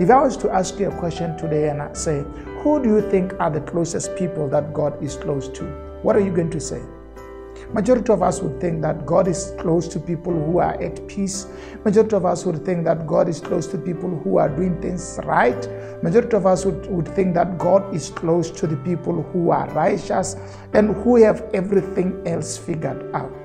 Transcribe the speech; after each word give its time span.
If 0.00 0.10
I 0.10 0.20
was 0.20 0.36
to 0.38 0.50
ask 0.50 0.80
you 0.80 0.88
a 0.88 0.98
question 0.98 1.36
today 1.36 1.68
and 1.68 1.80
I 1.80 1.92
say, 1.92 2.24
Who 2.62 2.82
do 2.82 2.88
you 2.96 3.10
think 3.12 3.32
are 3.38 3.48
the 3.48 3.60
closest 3.60 4.16
people 4.16 4.48
that 4.48 4.74
God 4.74 5.00
is 5.00 5.14
close 5.14 5.48
to? 5.50 5.62
What 6.02 6.16
are 6.16 6.20
you 6.20 6.32
going 6.32 6.50
to 6.50 6.58
say? 6.58 6.82
Majority 7.72 8.12
of 8.12 8.20
us 8.20 8.40
would 8.40 8.60
think 8.60 8.82
that 8.82 9.06
God 9.06 9.28
is 9.28 9.52
close 9.60 9.86
to 9.86 10.00
people 10.00 10.32
who 10.32 10.58
are 10.58 10.74
at 10.82 11.06
peace. 11.06 11.46
Majority 11.84 12.16
of 12.16 12.26
us 12.26 12.44
would 12.44 12.64
think 12.64 12.84
that 12.86 13.06
God 13.06 13.28
is 13.28 13.38
close 13.38 13.68
to 13.68 13.78
people 13.78 14.10
who 14.10 14.36
are 14.38 14.48
doing 14.48 14.80
things 14.82 15.20
right. 15.26 15.68
Majority 16.02 16.36
of 16.38 16.44
us 16.44 16.64
would, 16.64 16.90
would 16.90 17.06
think 17.06 17.34
that 17.34 17.56
God 17.56 17.94
is 17.94 18.10
close 18.10 18.50
to 18.50 18.66
the 18.66 18.76
people 18.78 19.22
who 19.22 19.50
are 19.50 19.70
righteous 19.74 20.34
and 20.72 20.92
who 21.04 21.22
have 21.22 21.48
everything 21.54 22.20
else 22.26 22.58
figured 22.58 23.14
out. 23.14 23.43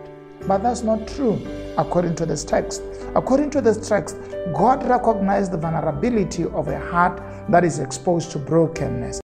But 0.49 0.63
that's 0.63 0.81
not 0.81 1.07
true 1.07 1.39
according 1.77 2.15
to 2.15 2.25
this 2.25 2.43
text. 2.43 2.81
According 3.15 3.51
to 3.51 3.61
this 3.61 3.87
text, 3.87 4.17
God 4.51 4.83
recognized 4.83 5.51
the 5.51 5.57
vulnerability 5.57 6.45
of 6.45 6.69
a 6.69 6.79
heart 6.89 7.21
that 7.49 7.63
is 7.63 7.77
exposed 7.77 8.31
to 8.31 8.39
brokenness. 8.39 9.21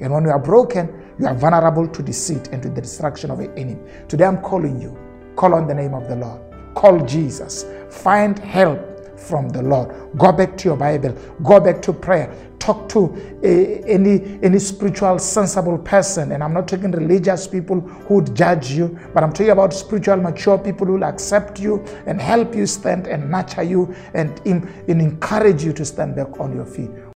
And 0.00 0.12
when 0.12 0.24
you 0.24 0.30
are 0.30 0.38
broken, 0.38 1.14
you 1.18 1.26
are 1.26 1.34
vulnerable 1.34 1.88
to 1.88 2.02
deceit 2.02 2.48
and 2.48 2.62
to 2.62 2.68
the 2.68 2.82
destruction 2.82 3.30
of 3.30 3.38
the 3.38 3.50
enemy. 3.56 3.80
Today 4.06 4.26
I'm 4.26 4.42
calling 4.42 4.78
you. 4.78 4.96
Call 5.34 5.54
on 5.54 5.66
the 5.66 5.74
name 5.74 5.94
of 5.94 6.06
the 6.06 6.16
Lord. 6.16 6.42
Call 6.74 7.00
Jesus. 7.06 7.64
Find 7.88 8.38
help 8.38 8.87
from 9.18 9.48
the 9.48 9.62
Lord. 9.62 9.94
Go 10.16 10.32
back 10.32 10.56
to 10.58 10.68
your 10.68 10.76
Bible. 10.76 11.16
Go 11.42 11.60
back 11.60 11.82
to 11.82 11.92
prayer. 11.92 12.34
Talk 12.58 12.88
to 12.90 13.16
a, 13.42 13.82
any 13.84 14.38
any 14.42 14.58
spiritual 14.58 15.18
sensible 15.18 15.78
person. 15.78 16.32
And 16.32 16.42
I'm 16.42 16.52
not 16.52 16.68
talking 16.68 16.90
religious 16.90 17.46
people 17.46 17.80
who 17.80 18.16
would 18.16 18.34
judge 18.34 18.72
you, 18.72 18.98
but 19.14 19.22
I'm 19.22 19.32
talking 19.32 19.50
about 19.50 19.72
spiritual 19.72 20.16
mature 20.16 20.58
people 20.58 20.86
who 20.86 20.94
will 20.94 21.04
accept 21.04 21.60
you 21.60 21.84
and 22.06 22.20
help 22.20 22.54
you 22.54 22.66
stand 22.66 23.06
and 23.06 23.30
nurture 23.30 23.62
you 23.62 23.94
and, 24.14 24.40
and 24.46 25.00
encourage 25.00 25.64
you 25.64 25.72
to 25.72 25.84
stand 25.84 26.16
back 26.16 26.38
on 26.40 26.54
your 26.54 26.66
feet. 26.66 27.07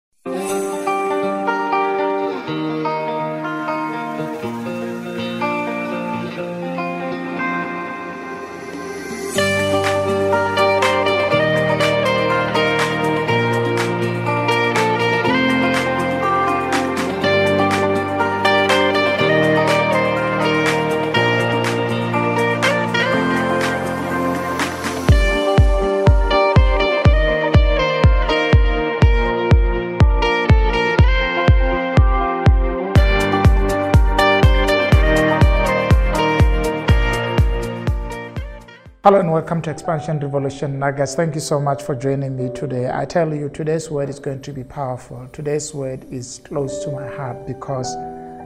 Hello 39.05 39.19
and 39.19 39.33
welcome 39.33 39.61
to 39.63 39.69
Expansion 39.69 40.21
Revolution 40.21 40.79
Nuggets. 40.79 41.17
Thank 41.17 41.35
you 41.35 41.41
so 41.41 41.59
much 41.59 41.83
for 41.83 41.97
joining 41.97 42.37
me 42.37 42.51
today. 42.55 42.89
I 42.89 43.05
tell 43.05 43.35
you, 43.35 43.49
today's 43.49 43.91
word 43.91 44.09
is 44.09 44.21
going 44.21 44.43
to 44.43 44.53
be 44.53 44.63
powerful. 44.63 45.29
Today's 45.33 45.75
word 45.75 46.07
is 46.13 46.41
close 46.45 46.85
to 46.85 46.93
my 46.93 47.09
heart 47.09 47.45
because 47.45 47.97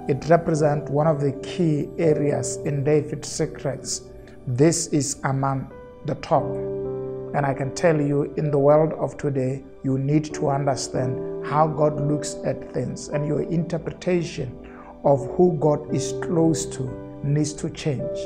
it 0.08 0.26
represents 0.30 0.90
one 0.90 1.06
of 1.06 1.20
the 1.20 1.32
key 1.42 1.90
areas 1.98 2.56
in 2.64 2.84
David's 2.84 3.28
secrets. 3.28 4.04
This 4.46 4.86
is 4.86 5.20
among 5.24 5.70
the 6.06 6.14
top. 6.14 6.44
And 6.44 7.44
I 7.44 7.52
can 7.52 7.74
tell 7.74 8.00
you, 8.00 8.32
in 8.38 8.50
the 8.50 8.58
world 8.58 8.94
of 8.94 9.18
today, 9.18 9.62
you 9.84 9.98
need 9.98 10.32
to 10.36 10.48
understand 10.48 11.44
how 11.44 11.66
God 11.66 12.00
looks 12.00 12.36
at 12.46 12.72
things 12.72 13.08
and 13.08 13.26
your 13.26 13.42
interpretation 13.42 14.56
of 15.04 15.18
who 15.36 15.58
God 15.60 15.94
is 15.94 16.14
close 16.22 16.64
to 16.76 16.84
needs 17.22 17.52
to 17.52 17.68
change. 17.68 18.16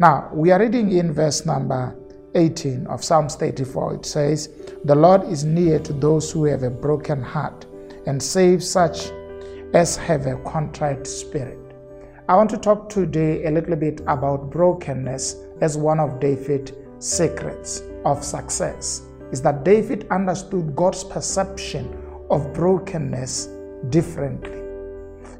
Now, 0.00 0.30
we 0.32 0.50
are 0.50 0.58
reading 0.58 0.92
in 0.92 1.12
verse 1.12 1.44
number 1.44 1.94
18 2.34 2.86
of 2.86 3.04
Psalms 3.04 3.34
34. 3.34 3.96
It 3.96 4.06
says, 4.06 4.48
The 4.86 4.94
Lord 4.94 5.24
is 5.24 5.44
near 5.44 5.78
to 5.80 5.92
those 5.92 6.32
who 6.32 6.44
have 6.44 6.62
a 6.62 6.70
broken 6.70 7.20
heart 7.22 7.66
and 8.06 8.22
save 8.22 8.64
such 8.64 9.10
as 9.74 9.98
have 9.98 10.24
a 10.24 10.42
contrite 10.42 11.06
spirit. 11.06 11.58
I 12.30 12.36
want 12.36 12.48
to 12.48 12.56
talk 12.56 12.88
today 12.88 13.44
a 13.44 13.50
little 13.50 13.76
bit 13.76 14.00
about 14.06 14.50
brokenness 14.50 15.36
as 15.60 15.76
one 15.76 16.00
of 16.00 16.18
David's 16.18 16.72
secrets 16.98 17.82
of 18.06 18.24
success. 18.24 19.02
Is 19.32 19.42
that 19.42 19.66
David 19.66 20.06
understood 20.10 20.74
God's 20.74 21.04
perception 21.04 21.94
of 22.30 22.54
brokenness 22.54 23.50
differently. 23.90 24.60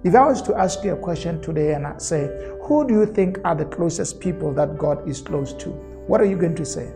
If 0.04 0.15
I 0.15 0.27
was 0.27 0.42
to 0.42 0.54
ask 0.54 0.84
you 0.84 0.92
a 0.92 0.97
question 0.97 1.41
today 1.41 1.72
and 1.72 1.87
I 1.87 1.97
say, 1.97 2.25
Who 2.70 2.86
do 2.86 2.94
you 2.94 3.04
think 3.04 3.41
are 3.44 3.56
the 3.56 3.64
closest 3.64 4.20
people 4.20 4.53
that 4.53 4.78
God 4.78 5.08
is 5.08 5.20
close 5.20 5.53
to? 5.54 5.70
What 6.06 6.20
are 6.20 6.25
you 6.25 6.36
going 6.36 6.54
to 6.54 6.64
say? 6.64 6.92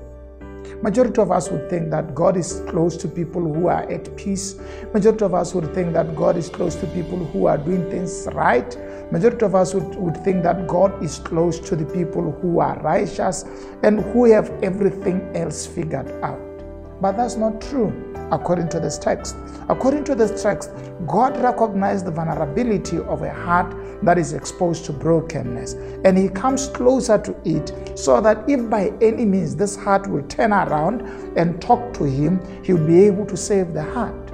Majority 0.83 1.21
of 1.21 1.33
us 1.33 1.51
would 1.51 1.69
think 1.69 1.91
that 1.91 2.15
God 2.15 2.37
is 2.37 2.63
close 2.69 2.97
to 2.99 3.09
people 3.09 3.43
who 3.53 3.67
are 3.67 3.83
at 3.91 4.17
peace. 4.17 4.55
Majority 4.93 5.25
of 5.25 5.35
us 5.35 5.53
would 5.53 5.75
think 5.75 5.93
that 5.95 6.15
God 6.15 6.37
is 6.37 6.49
close 6.49 6.77
to 6.77 6.87
people 6.87 7.19
who 7.19 7.47
are 7.47 7.59
doing 7.59 7.91
things 7.91 8.29
right. 8.35 8.79
Majority 9.11 9.47
of 9.47 9.57
us 9.57 9.75
would, 9.75 9.97
would 9.97 10.17
think 10.19 10.45
that 10.45 10.69
God 10.69 11.03
is 11.03 11.19
close 11.19 11.59
to 11.59 11.75
the 11.75 11.87
people 11.87 12.31
who 12.31 12.61
are 12.61 12.79
righteous 12.79 13.45
and 13.83 13.99
who 13.99 14.31
have 14.31 14.51
everything 14.63 15.29
else 15.35 15.67
figured 15.67 16.09
out. 16.23 16.54
But 17.05 17.19
that's 17.19 17.37
not 17.37 17.61
true 17.61 17.93
according 18.33 18.71
to 18.71 18.81
this 18.81 18.97
text. 18.97 19.37
According 19.69 20.05
to 20.05 20.15
this 20.15 20.43
text, 20.43 20.71
God 21.07 21.37
recognized 21.37 22.07
the 22.07 22.11
vulnerability 22.11 22.97
of 22.97 23.21
a 23.21 23.31
heart 23.31 23.77
that 24.03 24.17
is 24.17 24.33
exposed 24.33 24.87
to 24.87 24.93
brokenness, 24.95 25.75
and 26.07 26.17
He 26.17 26.31
comes 26.31 26.69
closer 26.69 27.19
to 27.19 27.37
it 27.45 27.99
so 27.99 28.23
that 28.23 28.49
if 28.49 28.71
by 28.71 28.91
any 29.03 29.27
means 29.27 29.55
this 29.55 29.77
heart 29.77 30.07
will 30.07 30.23
turn 30.29 30.55
around 30.55 31.03
and 31.37 31.61
talk 31.61 31.93
to 31.99 32.05
Him, 32.05 32.41
He 32.65 32.73
will 32.73 32.87
be 32.87 33.05
able 33.05 33.27
to 33.27 33.37
save 33.37 33.75
the 33.75 33.83
heart. 33.83 34.31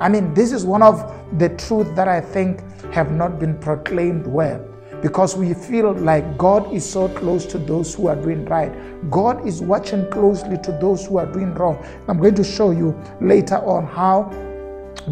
I 0.00 0.08
mean, 0.08 0.32
this 0.32 0.52
is 0.52 0.64
one 0.64 0.84
of 0.84 1.12
the 1.40 1.48
truths 1.48 1.90
that 1.96 2.06
I 2.06 2.20
think 2.20 2.62
have 2.92 3.10
not 3.10 3.40
been 3.40 3.58
proclaimed 3.58 4.28
well 4.28 4.64
because 5.02 5.36
we 5.36 5.54
feel 5.54 5.92
like 5.92 6.36
God 6.36 6.72
is 6.72 6.88
so 6.88 7.08
close 7.08 7.46
to 7.46 7.58
those 7.58 7.94
who 7.94 8.08
are 8.08 8.16
doing 8.16 8.44
right. 8.46 8.72
God 9.10 9.46
is 9.46 9.60
watching 9.60 10.08
closely 10.10 10.58
to 10.58 10.72
those 10.72 11.06
who 11.06 11.18
are 11.18 11.26
doing 11.26 11.54
wrong. 11.54 11.84
I'm 12.08 12.18
going 12.18 12.34
to 12.34 12.44
show 12.44 12.70
you 12.70 13.00
later 13.20 13.56
on 13.56 13.86
how 13.86 14.30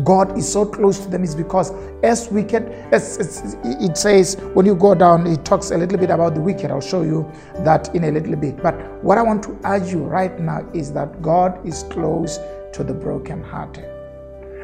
God 0.04 0.36
is 0.36 0.50
so 0.50 0.66
close 0.66 0.98
to 1.00 1.08
them 1.08 1.24
is 1.24 1.34
because 1.34 1.72
as 2.02 2.28
wicked, 2.30 2.64
as 2.92 3.56
it 3.64 3.96
says 3.96 4.36
when 4.52 4.66
you 4.66 4.74
go 4.74 4.94
down, 4.94 5.26
it 5.26 5.44
talks 5.44 5.70
a 5.70 5.78
little 5.78 5.98
bit 5.98 6.10
about 6.10 6.34
the 6.34 6.40
wicked. 6.40 6.70
I'll 6.70 6.80
show 6.80 7.02
you 7.02 7.30
that 7.60 7.94
in 7.94 8.04
a 8.04 8.10
little 8.10 8.36
bit. 8.36 8.62
But 8.62 8.74
what 9.02 9.18
I 9.18 9.22
want 9.22 9.42
to 9.44 9.58
urge 9.64 9.90
you 9.90 10.04
right 10.04 10.38
now 10.38 10.68
is 10.74 10.92
that 10.92 11.22
God 11.22 11.66
is 11.66 11.84
close 11.84 12.38
to 12.72 12.84
the 12.84 12.92
brokenhearted. 12.92 13.97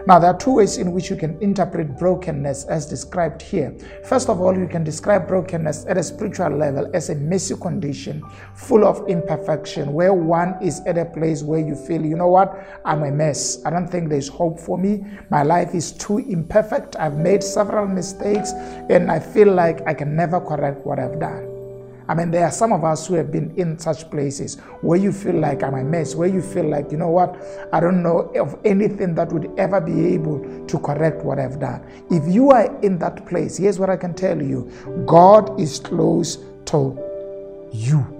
Now, 0.07 0.19
there 0.19 0.31
are 0.31 0.39
two 0.39 0.57
ways 0.57 0.77
in 0.77 0.93
which 0.93 1.09
you 1.09 1.17
can 1.17 1.41
interpret 1.41 1.99
brokenness 1.99 2.65
as 2.65 2.85
described 2.85 3.41
here. 3.41 3.75
First 4.05 4.29
of 4.29 4.39
all, 4.39 4.55
you 4.57 4.69
can 4.69 4.85
describe 4.85 5.27
brokenness 5.27 5.87
at 5.87 5.97
a 5.97 6.03
spiritual 6.03 6.51
level 6.51 6.91
as 6.93 7.09
a 7.09 7.15
messy 7.15 7.57
condition 7.57 8.23
full 8.55 8.85
of 8.85 9.09
imperfection, 9.09 9.95
where 9.95 10.13
one 10.13 10.57
is 10.63 10.83
at 10.87 10.99
a 10.99 11.07
place 11.07 11.43
where 11.43 11.61
you 11.61 11.75
feel, 11.75 12.05
you 12.05 12.17
know 12.17 12.29
what, 12.29 12.83
I'm 12.85 13.03
a 13.03 13.11
mess. 13.11 13.65
I 13.65 13.71
don't 13.71 13.89
think 13.89 14.11
there's 14.11 14.29
hope 14.29 14.61
for 14.61 14.77
me. 14.77 15.07
My 15.31 15.43
life 15.43 15.75
is 15.75 15.93
too 15.93 16.19
imperfect. 16.19 16.97
I've 16.97 17.17
made 17.17 17.43
several 17.43 17.87
mistakes, 17.87 18.53
and 18.91 19.11
I 19.11 19.21
feel 19.21 19.53
like 19.55 19.87
I 19.87 19.95
can 19.95 20.15
never 20.15 20.39
correct 20.39 20.85
what 20.85 20.99
I've 20.99 21.19
done. 21.19 21.54
I 22.09 22.15
mean, 22.15 22.31
there 22.31 22.45
are 22.45 22.51
some 22.51 22.73
of 22.73 22.85
us 22.85 23.07
who 23.07 23.15
have 23.15 23.33
been 23.33 23.55
in 23.57 23.79
such 23.79 24.11
places 24.11 24.57
where 24.83 24.99
you 24.99 25.11
feel 25.11 25.37
like 25.37 25.63
I'm 25.63 25.75
a 25.75 25.83
mess, 25.83 26.15
where 26.15 26.29
you 26.29 26.43
feel 26.43 26.69
like, 26.69 26.93
you 26.93 26.99
know 26.99 27.09
what, 27.09 27.35
I 27.73 27.81
don't 27.81 28.03
know 28.03 28.31
of 28.37 28.59
anything 28.65 29.15
that 29.15 29.33
would 29.33 29.51
ever 29.56 29.81
be 29.81 30.06
able 30.15 30.67
to 30.67 30.79
correct 30.79 31.25
what 31.25 31.39
I've 31.39 31.59
done. 31.59 31.83
If 32.11 32.33
you 32.33 32.51
are 32.51 32.79
in 32.81 32.99
that 32.99 33.27
place, 33.27 33.56
here's 33.56 33.79
what 33.79 33.89
I 33.89 33.97
can 33.97 34.15
tell 34.15 34.41
you 34.41 34.71
God 35.06 35.59
is 35.59 35.79
close 35.79 36.39
to 36.67 36.99
you. 37.73 38.13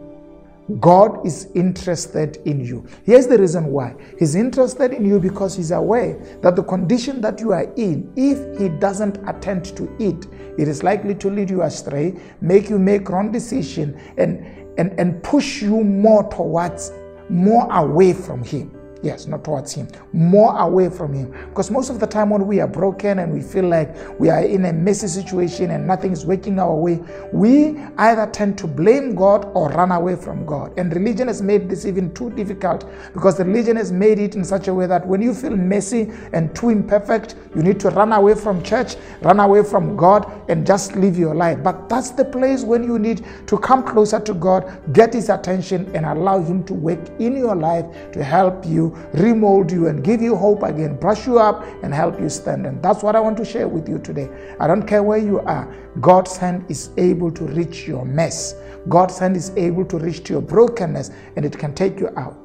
God 0.81 1.27
is 1.27 1.49
interested 1.55 2.39
in 2.47 2.65
you. 2.65 2.87
Here's 3.05 3.27
the 3.27 3.39
reason 3.39 3.67
why. 3.67 3.95
He's 4.19 4.35
interested 4.35 4.93
in 4.93 5.05
you 5.05 5.21
because 5.21 5.55
He's 5.55 5.71
aware 5.71 6.19
that 6.43 6.57
the 6.57 6.63
condition 6.63 7.21
that 7.21 7.41
you 7.41 7.53
are 7.53 7.71
in, 7.75 8.13
if 8.17 8.59
He 8.59 8.71
doesn't 8.71 9.19
attend 9.29 9.67
to 9.77 9.85
it, 9.99 10.27
it 10.59 10.69
is 10.69 10.83
likely 10.83 11.15
to 11.17 11.29
lead 11.29 11.51
you 11.51 11.63
astray, 11.63 12.15
make 12.41 12.71
you 12.71 12.79
make 12.79 13.09
wrong 13.11 13.31
decision, 13.31 14.01
and, 14.17 14.47
and, 14.79 14.99
and 14.99 15.23
push 15.23 15.61
you 15.61 15.85
more 15.85 16.29
towards, 16.31 16.93
more 17.29 17.71
away 17.71 18.15
from 18.15 18.43
Him. 18.43 18.84
Yes, 19.05 19.27
not 19.27 19.45
towards 19.45 19.71
Him. 19.75 19.87
More 20.15 20.57
away 20.59 20.89
from 20.89 21.13
Him. 21.13 21.31
Because 21.51 21.71
most 21.71 21.91
of 21.91 22.01
the 22.01 22.07
time 22.07 22.31
when 22.31 22.47
we 22.47 22.61
are 22.61 22.67
broken 22.67 23.19
and 23.19 23.35
we 23.35 23.43
feel 23.43 23.69
like 23.69 23.95
we 24.19 24.31
are 24.31 24.43
in 24.43 24.65
a 24.65 24.73
messy 24.73 25.09
situation 25.09 25.73
and 25.73 25.87
nothing 25.87 26.13
is 26.13 26.25
working 26.25 26.59
our 26.59 26.75
way, 26.75 26.99
we 27.31 27.79
either 27.99 28.27
tend 28.31 28.57
to 28.57 28.67
blame 28.67 29.15
God 29.15 29.45
or 29.53 29.69
run 29.69 29.93
away 29.93 30.17
from 30.17 30.47
God. 30.47 30.73
And 30.79 30.91
religion 30.95 31.29
has 31.29 31.43
made 31.43 31.69
this 31.69 31.85
even 31.85 32.15
too 32.15 32.31
difficult 32.31 32.91
because 33.13 33.39
religion 33.39 33.77
has 33.77 33.93
made 33.93 34.19
it 34.19 34.37
in 34.37 34.45
such 34.45 34.69
a 34.69 34.75
way 34.75 34.87
that 34.87 35.07
when 35.07 35.21
you 35.21 35.35
feel 35.35 35.55
messy 35.55 36.11
and 36.33 36.57
too 36.57 36.71
imperfect, 36.71 37.35
you 37.55 37.63
need 37.63 37.79
to 37.81 37.91
run 37.91 38.11
away 38.11 38.35
from 38.35 38.63
church, 38.63 38.97
run 39.21 39.39
away 39.39 39.65
from 39.65 39.99
God, 39.99 40.33
and 40.49 40.67
just 40.67 40.97
live 40.97 41.19
your 41.19 41.35
life. 41.35 41.63
But 41.63 41.91
that's 41.91 42.11
the 42.13 42.25
place 42.25 42.63
when 42.63 42.83
you 42.83 42.99
need 42.99 43.23
to 43.49 43.59
come 43.59 43.83
closer 43.83 44.19
to 44.21 44.33
God, 44.33 44.65
get 44.95 45.13
His 45.13 45.29
attention, 45.29 45.95
and 45.95 46.07
allow 46.07 46.41
Him 46.41 46.65
to 46.65 46.73
work 46.73 47.01
in 47.21 47.37
your 47.37 47.55
life 47.55 47.85
to 48.13 48.25
help 48.25 48.65
you 48.65 48.94
remold 49.15 49.71
you 49.71 49.89
and 49.89 50.03
give 50.03 50.21
you 50.23 50.37
hope 50.37 50.63
again, 50.63 50.97
brush 50.97 51.27
you 51.27 51.39
up 51.39 51.65
and 51.83 51.93
help 51.93 52.21
you 52.21 52.29
stand. 52.29 52.67
And 52.67 52.83
that's 52.83 53.03
what 53.03 53.17
I 53.17 53.21
want 53.21 53.37
to 53.39 53.45
share 53.45 53.69
with 53.69 53.89
you 53.89 53.99
today. 53.99 54.29
I 54.61 54.67
don't 54.67 54.87
care 54.87 55.03
where 55.03 55.19
you 55.19 55.41
are, 55.41 55.73
God's 56.01 56.37
hand 56.37 56.65
is 56.69 56.91
able 56.97 57.31
to 57.33 57.45
reach 57.45 57.87
your 57.87 58.05
mess. 58.05 58.55
God's 58.89 59.19
hand 59.19 59.37
is 59.37 59.51
able 59.57 59.85
to 59.87 59.99
reach 59.99 60.25
to 60.25 60.35
your 60.35 60.43
brokenness 60.43 61.11
and 61.37 61.45
it 61.45 61.59
can 61.59 61.75
take 61.75 62.01
you 62.01 62.11
out. 62.17 62.37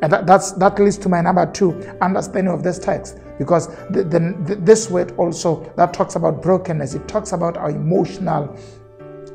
And 0.00 0.12
that, 0.12 0.26
that's, 0.26 0.52
that 0.52 0.78
leads 0.78 0.96
to 0.98 1.08
my 1.08 1.20
number 1.20 1.50
two 1.50 1.72
understanding 2.00 2.52
of 2.52 2.62
this 2.62 2.78
text. 2.78 3.18
Because 3.38 3.68
the, 3.90 4.04
the, 4.04 4.56
this 4.60 4.90
word 4.90 5.12
also 5.16 5.72
that 5.76 5.92
talks 5.92 6.14
about 6.16 6.42
brokenness, 6.42 6.94
it 6.94 7.06
talks 7.08 7.32
about 7.32 7.56
our 7.56 7.70
emotional 7.70 8.56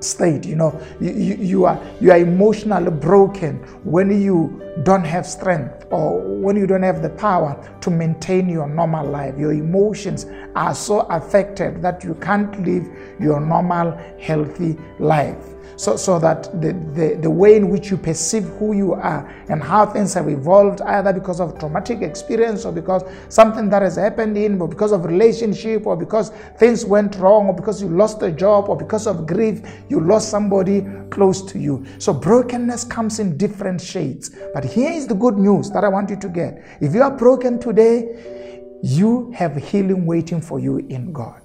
state 0.03 0.45
you 0.45 0.55
know 0.55 0.79
you, 0.99 1.11
you, 1.11 1.35
you, 1.35 1.65
are 1.65 1.79
you 1.99 2.11
are 2.11 2.19
emotionally 2.19 2.91
broken 2.91 3.57
when 3.83 4.21
you 4.21 4.61
don't 4.81 5.05
have 5.05 5.25
strength 5.25 5.85
or 5.91 6.19
when 6.19 6.55
you 6.55 6.65
don't 6.65 6.81
have 6.81 7.03
the 7.03 7.09
power 7.09 7.55
to 7.81 7.91
maintain 7.91 8.49
your 8.49 8.67
normal 8.67 9.05
life. 9.05 9.37
Your 9.37 9.53
emotions 9.53 10.25
are 10.55 10.73
so 10.73 11.01
affected 11.01 11.81
that 11.83 12.03
you 12.03 12.15
can't 12.15 12.65
live 12.65 12.87
your 13.19 13.39
normal 13.39 13.91
healthy 14.19 14.77
life. 14.99 15.53
So, 15.75 15.95
so 15.95 16.19
that 16.19 16.43
the, 16.61 16.73
the, 16.93 17.17
the 17.19 17.29
way 17.29 17.55
in 17.55 17.69
which 17.69 17.89
you 17.89 17.97
perceive 17.97 18.43
who 18.59 18.73
you 18.73 18.93
are 18.93 19.27
and 19.49 19.61
how 19.61 19.85
things 19.85 20.13
have 20.13 20.29
evolved, 20.29 20.81
either 20.81 21.11
because 21.11 21.39
of 21.39 21.57
traumatic 21.57 22.01
experience 22.01 22.63
or 22.63 22.71
because 22.71 23.03
something 23.29 23.69
that 23.69 23.81
has 23.81 23.95
happened 23.95 24.37
in, 24.37 24.61
or 24.61 24.67
because 24.67 24.91
of 24.91 25.05
relationship, 25.05 25.87
or 25.87 25.95
because 25.95 26.29
things 26.57 26.85
went 26.85 27.15
wrong, 27.15 27.47
or 27.47 27.55
because 27.55 27.81
you 27.81 27.89
lost 27.89 28.21
a 28.21 28.31
job, 28.31 28.69
or 28.69 28.77
because 28.77 29.07
of 29.07 29.25
grief, 29.25 29.61
you 29.93 29.99
lost 29.99 30.29
somebody 30.29 30.83
close 31.11 31.43
to 31.43 31.59
you. 31.59 31.85
So 31.99 32.13
brokenness 32.13 32.83
comes 32.85 33.19
in 33.19 33.37
different 33.37 33.79
shades. 33.79 34.35
But 34.53 34.65
here 34.65 34.91
is 34.91 35.05
the 35.05 35.13
good 35.13 35.37
news 35.37 35.69
that 35.69 35.83
I 35.83 35.87
want 35.87 36.09
you 36.09 36.15
to 36.17 36.29
get. 36.29 36.65
If 36.81 36.95
you 36.95 37.03
are 37.03 37.15
broken 37.15 37.59
today, 37.59 38.59
you 38.81 39.31
have 39.31 39.55
healing 39.55 40.05
waiting 40.07 40.41
for 40.41 40.59
you 40.59 40.77
in 40.77 41.13
God. 41.13 41.41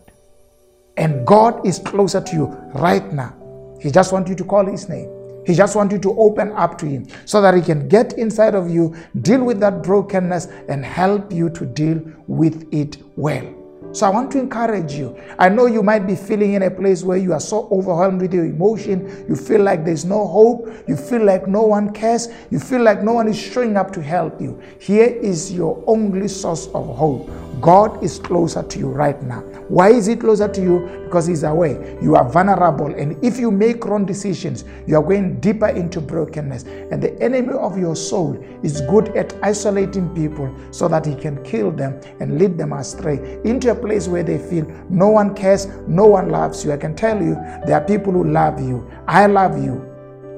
And 0.97 1.27
God 1.27 1.65
is 1.67 1.79
closer 1.79 2.21
to 2.21 2.33
you 2.35 2.47
right 2.75 3.13
now. 3.13 3.35
He 3.81 3.91
just 3.91 4.13
wants 4.13 4.31
you 4.31 4.37
to 4.37 4.45
call 4.45 4.65
his 4.65 4.89
name. 4.89 5.11
He 5.47 5.55
just 5.55 5.77
wants 5.77 5.93
you 5.93 6.01
to 6.01 6.19
open 6.19 6.51
up 6.53 6.79
to 6.79 6.87
him 6.87 7.07
so 7.25 7.41
that 7.41 7.55
he 7.55 7.63
can 7.63 7.89
get 7.89 8.15
inside 8.15 8.55
of 8.55 8.69
you, 8.71 8.97
deal 9.23 9.45
with 9.45 9.61
that 9.61 9.83
brokenness, 9.83 10.47
and 10.69 10.85
help 10.85 11.33
you 11.33 11.51
to 11.51 11.67
deal 11.67 12.03
with 12.27 12.67
it 12.73 12.97
well. 13.17 13.58
So 13.93 14.07
I 14.07 14.11
want 14.11 14.31
to 14.33 14.39
encourage 14.39 14.93
you. 14.93 15.19
I 15.39 15.49
know 15.49 15.67
you 15.67 15.83
might 15.83 16.07
be 16.07 16.15
feeling 16.15 16.53
in 16.53 16.63
a 16.63 16.71
place 16.71 17.03
where 17.03 17.17
you 17.17 17.33
are 17.33 17.41
so 17.41 17.69
overwhelmed 17.73 18.21
with 18.21 18.35
your 18.35 18.45
emotion. 18.45 19.25
You 19.29 19.35
feel 19.35 19.63
like 19.63 19.85
there's 19.85 20.05
no 20.05 20.27
hope. 20.27 20.69
You 20.87 20.95
feel 20.97 21.25
like 21.25 21.49
no 21.49 21.63
one 21.63 21.93
cares. 21.93 22.29
You 22.51 22.61
feel 22.61 22.83
like 22.83 23.03
no 23.03 23.15
one 23.15 23.29
is 23.29 23.39
showing 23.39 23.77
up 23.77 23.91
to 23.93 24.03
help 24.03 24.41
you. 24.41 24.61
Here 24.79 25.07
is 25.07 25.53
your 25.53 25.83
only 25.87 26.29
source 26.29 26.67
of 26.69 26.97
hope. 26.97 27.31
God 27.61 28.05
is 28.05 28.19
closer 28.21 28.63
to 28.63 28.79
you 28.79 28.89
right 28.89 29.21
now. 29.23 29.41
Why 29.69 29.91
is 29.91 30.07
He 30.07 30.15
closer 30.17 30.49
to 30.49 30.63
you? 30.63 31.01
Because 31.05 31.27
He's 31.27 31.43
aware 31.43 31.99
you 32.01 32.15
are 32.15 32.29
vulnerable. 32.29 32.95
And 32.95 33.23
if 33.25 33.39
you 33.39 33.51
make 33.51 33.85
wrong 33.85 34.05
decisions, 34.05 34.65
you 34.87 34.97
are 34.97 35.03
going 35.03 35.41
deeper 35.41 35.69
into 35.69 36.01
brokenness. 36.01 36.65
And 36.93 37.03
the 37.03 37.21
enemy 37.21 37.55
of 37.55 37.77
your 37.79 37.97
soul 37.97 38.39
is 38.63 38.81
good 38.83 39.09
at 39.17 39.35
isolating 39.43 40.15
people 40.15 40.55
so 40.71 40.89
that 40.89 41.05
he 41.05 41.15
can 41.15 41.43
kill 41.43 41.71
them 41.73 42.01
and 42.21 42.39
lead 42.39 42.57
them 42.59 42.73
astray 42.73 43.41
into 43.45 43.71
a 43.71 43.75
place 43.75 43.88
where 44.09 44.23
they 44.23 44.39
feel 44.39 44.67
no 44.89 45.09
one 45.09 45.35
cares, 45.35 45.67
no 45.87 46.07
one 46.07 46.29
loves 46.29 46.65
you. 46.65 46.73
I 46.73 46.77
can 46.77 46.95
tell 46.95 47.21
you, 47.21 47.35
there 47.67 47.75
are 47.75 47.85
people 47.85 48.13
who 48.13 48.25
love 48.25 48.61
you. 48.61 48.89
I 49.07 49.27
love 49.27 49.63
you. 49.63 49.85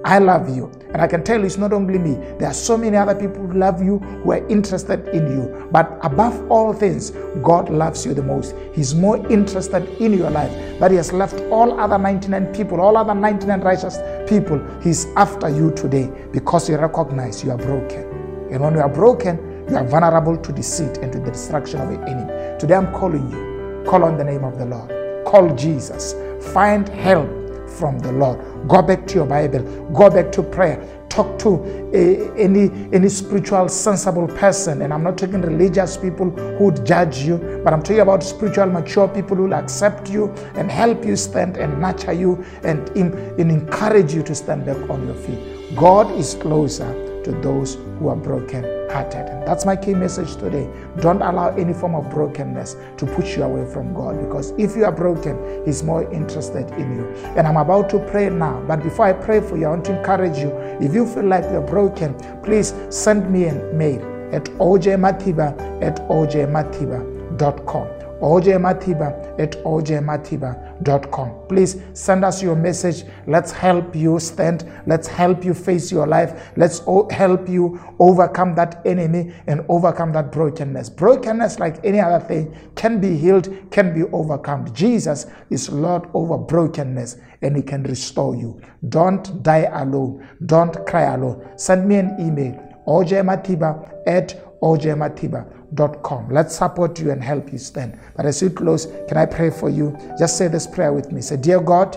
I 0.05 0.19
love 0.19 0.49
you. 0.55 0.71
And 0.93 1.03
I 1.03 1.07
can 1.07 1.23
tell 1.23 1.39
you 1.39 1.47
it's 1.47 1.57
not 1.57 1.73
only 1.73 1.99
me. 1.99 2.15
There 2.39 2.49
are 2.49 2.55
so 2.55 2.77
many 2.77 2.97
other 2.97 3.15
people 3.15 3.47
who 3.47 3.59
love 3.59 3.83
you, 3.83 3.99
who 3.99 4.33
are 4.33 4.47
interested 4.49 5.07
in 5.09 5.27
you. 5.31 5.69
But 5.71 5.99
above 6.03 6.51
all 6.51 6.73
things, 6.73 7.11
God 7.43 7.69
loves 7.69 8.07
you 8.07 8.15
the 8.15 8.23
most. 8.23 8.55
He's 8.73 8.95
more 8.95 9.19
interested 9.31 9.87
in 10.01 10.15
your 10.15 10.31
life. 10.31 10.51
That 10.81 10.91
He 10.91 10.97
has 10.97 11.13
left 11.13 11.41
all 11.51 11.79
other 11.79 11.99
99 11.99 12.47
people, 12.55 12.81
all 12.81 12.97
other 12.97 13.15
99 13.15 13.61
righteous 13.61 13.99
people. 14.29 14.61
He's 14.81 15.07
after 15.17 15.49
you 15.49 15.71
today 15.73 16.11
because 16.33 16.67
He 16.67 16.75
recognizes 16.75 17.45
you 17.45 17.51
are 17.51 17.59
broken. 17.59 18.03
And 18.51 18.61
when 18.63 18.75
you 18.75 18.81
are 18.81 18.89
broken, 18.89 19.50
you 19.71 19.77
are 19.77 19.85
vulnerable 19.85 20.37
to 20.37 20.53
deceit 20.53 20.99
and 20.99 21.13
to 21.13 21.21
the 21.21 21.31
destruction 21.31 21.81
of 21.81 21.89
the 21.91 22.11
enemy. 22.11 22.59
Today 22.59 22.75
I'm 22.75 22.93
calling 22.93 23.31
you. 23.31 23.85
Call 23.89 24.03
on 24.03 24.19
the 24.19 24.25
name 24.25 24.43
of 24.43 24.59
the 24.59 24.67
Lord. 24.67 24.91
Call 25.25 25.55
Jesus. 25.55 26.15
Find 26.53 26.89
help 26.89 27.31
from 27.69 28.01
the 28.01 28.11
Lord. 28.11 28.41
Go 28.67 28.83
back 28.83 29.07
to 29.07 29.15
your 29.15 29.27
Bible. 29.27 29.63
Go 29.93 30.11
back 30.11 30.33
to 30.33 30.43
prayer. 30.43 30.85
Talk 31.09 31.39
to 31.41 31.91
a, 31.95 32.33
any 32.37 32.71
any 32.93 33.09
spiritual 33.09 33.69
sensible 33.69 34.29
person, 34.29 34.83
and 34.83 34.93
I'm 34.93 35.03
not 35.03 35.19
talking 35.19 35.41
religious 35.41 35.97
people 35.97 36.31
who 36.31 36.65
would 36.67 36.87
judge 36.87 37.19
you, 37.19 37.39
but 37.65 37.73
I'm 37.73 37.83
talking 37.83 38.01
about 38.01 38.23
spiritual 38.23 38.67
mature 38.67 39.09
people 39.09 39.37
who 39.37 39.45
will 39.45 39.55
accept 39.55 40.09
you 40.09 40.33
and 40.55 40.71
help 40.71 41.05
you 41.05 41.17
stand 41.17 41.57
and 41.57 41.81
nurture 41.81 42.13
you 42.13 42.45
and, 42.63 42.89
and 42.91 43.37
encourage 43.39 44.15
you 44.15 44.23
to 44.23 44.35
stand 44.35 44.67
back 44.67 44.79
on 44.89 45.05
your 45.07 45.17
feet. 45.17 45.77
God 45.77 46.11
is 46.13 46.35
closer 46.35 47.23
to 47.25 47.33
those 47.33 47.75
who 47.99 48.09
are 48.09 48.17
broken 48.17 48.80
that's 48.91 49.65
my 49.65 49.77
key 49.77 49.95
message 49.95 50.37
today. 50.37 50.69
Don't 51.01 51.23
allow 51.23 51.55
any 51.57 51.73
form 51.73 51.95
of 51.95 52.11
brokenness 52.11 52.77
to 52.99 53.07
push 53.07 53.37
you 53.37 53.45
away 53.45 53.71
from 53.73 53.95
God 53.95 54.21
because 54.21 54.51
if 54.59 54.77
you 54.77 54.85
are 54.85 54.93
broken, 54.93 55.65
He's 55.65 55.83
more 55.83 56.11
interested 56.13 56.71
in 56.73 56.97
you. 56.97 57.07
And 57.37 57.47
I'm 57.47 57.57
about 57.57 57.89
to 57.91 57.99
pray 58.11 58.29
now. 58.31 58.63
But 58.67 58.83
before 58.83 59.07
I 59.07 59.13
pray 59.13 59.41
for 59.41 59.57
you, 59.57 59.67
I 59.67 59.71
want 59.71 59.85
to 59.87 59.99
encourage 59.99 60.39
you. 60.39 60.51
If 60.81 60.95
you 60.95 61.07
feel 61.07 61.25
like 61.25 61.45
you're 61.45 61.61
broken, 61.67 62.15
please 62.43 62.75
send 62.91 63.31
me 63.31 63.47
a 63.47 63.55
mail 63.73 64.03
at 64.33 64.45
ojmatiba 64.59 65.83
at 65.83 65.97
ojmatiba.com 66.09 68.00
ojmatiba 68.21 69.39
at 69.39 69.57
ojmatiba.com. 69.65 71.31
Please 71.49 71.83
send 71.95 72.25
us 72.25 72.43
your 72.43 72.57
message. 72.57 73.05
Let's 73.27 73.53
help 73.53 73.95
you 73.95 74.19
stand. 74.21 74.71
Let's 74.87 75.09
help 75.09 75.45
you 75.45 75.55
face 75.55 75.91
your 75.93 76.07
life. 76.07 76.51
Let's 76.57 76.83
help 77.11 77.49
you 77.49 77.81
overcome 77.99 78.55
that 78.57 78.83
enemy 78.85 79.33
and 79.47 79.65
overcome 79.69 80.13
that 80.13 80.33
brokenness. 80.33 80.91
Brokenness, 80.91 81.59
like 81.59 81.85
any 81.85 82.01
other 82.01 82.25
thing, 82.25 82.57
can 82.75 83.01
be 83.01 83.17
healed, 83.17 83.49
can 83.71 83.95
be 83.95 84.05
overcome. 84.13 84.73
Jesus 84.73 85.27
is 85.51 85.71
Lord 85.71 86.09
over 86.15 86.39
brokenness 86.39 87.17
and 87.43 87.57
He 87.57 87.63
can 87.63 87.83
restore 87.85 88.35
you. 88.35 88.61
Don't 88.89 89.43
die 89.43 89.69
alone. 89.73 90.27
Don't 90.47 90.87
cry 90.87 91.15
alone. 91.15 91.47
Send 91.57 91.89
me 91.89 91.97
an 91.97 92.17
email 92.21 92.67
ojmatiba 92.87 94.05
at 94.07 94.35
ojmatiba.com 94.63 95.60
com. 96.03 96.29
Let's 96.31 96.57
support 96.57 96.99
you 97.01 97.11
and 97.11 97.23
help 97.23 97.53
you 97.53 97.59
stand. 97.59 97.99
But 98.17 98.27
as 98.27 98.43
you 98.43 98.51
close, 98.51 98.87
can 99.09 99.17
I 99.17 99.27
pray 99.27 99.51
for 99.51 99.71
you? 99.71 99.97
Just 100.19 100.37
say 100.37 100.49
this 100.49 100.67
prayer 100.67 100.93
with 100.93 101.13
me. 101.13 101.21
Say, 101.21 101.37
Dear 101.37 101.61
God, 101.61 101.97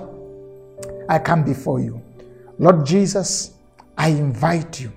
I 1.10 1.20
come 1.20 1.44
before 1.44 1.80
you. 1.80 2.02
Lord 2.60 2.86
Jesus, 2.86 3.56
I 3.98 4.10
invite 4.10 4.80
you. 4.80 4.92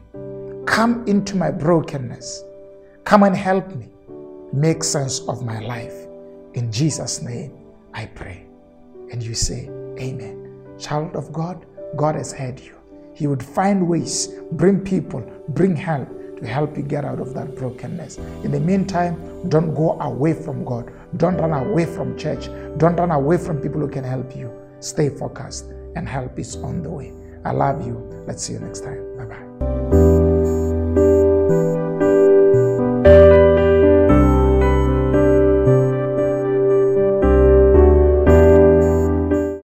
Come 0.66 1.06
into 1.06 1.36
my 1.36 1.50
brokenness. 1.50 2.42
Come 3.04 3.22
and 3.22 3.36
help 3.36 3.74
me 3.74 3.88
make 4.52 4.84
sense 4.84 5.20
of 5.28 5.44
my 5.44 5.60
life. 5.60 5.94
In 6.54 6.70
Jesus' 6.70 7.22
name, 7.22 7.52
I 7.94 8.06
pray. 8.06 8.46
And 9.12 9.22
you 9.22 9.34
say, 9.34 9.68
Amen. 9.98 10.76
Child 10.78 11.16
of 11.16 11.32
God, 11.32 11.64
God 11.96 12.16
has 12.16 12.32
heard 12.32 12.60
you. 12.60 12.74
He 13.14 13.26
would 13.26 13.42
find 13.42 13.88
ways, 13.88 14.28
bring 14.52 14.80
people, 14.80 15.20
bring 15.48 15.74
help 15.74 16.08
to 16.38 16.46
help 16.46 16.76
you 16.76 16.82
get 16.82 17.04
out 17.04 17.20
of 17.20 17.34
that 17.34 17.54
brokenness. 17.56 18.18
In 18.44 18.50
the 18.52 18.60
meantime, 18.60 19.48
don't 19.48 19.74
go 19.74 20.00
away 20.00 20.32
from 20.34 20.64
God. 20.64 20.92
Don't 21.16 21.36
run 21.36 21.52
away 21.52 21.86
from 21.86 22.16
church. 22.18 22.46
Don't 22.78 22.96
run 22.96 23.10
away 23.10 23.38
from 23.38 23.60
people 23.60 23.80
who 23.80 23.88
can 23.88 24.04
help 24.04 24.36
you. 24.36 24.52
Stay 24.80 25.08
focused 25.08 25.66
and 25.96 26.08
help 26.08 26.38
is 26.38 26.56
on 26.56 26.82
the 26.82 26.90
way. 26.90 27.12
I 27.44 27.52
love 27.52 27.86
you. 27.86 27.94
Let's 28.26 28.42
see 28.42 28.52
you 28.54 28.60
next 28.60 28.80
time. 28.80 29.06